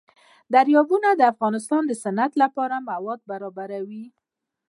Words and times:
دریابونه 0.53 1.09
د 1.15 1.21
افغانستان 1.33 1.81
د 1.87 1.91
صنعت 2.03 2.33
لپاره 2.43 2.85
مواد 2.89 3.19
برابروي. 3.31 4.05